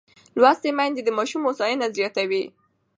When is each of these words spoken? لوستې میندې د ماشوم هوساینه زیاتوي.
لوستې 0.39 0.69
میندې 0.77 1.01
د 1.03 1.09
ماشوم 1.17 1.41
هوساینه 1.47 1.87
زیاتوي. 1.97 2.43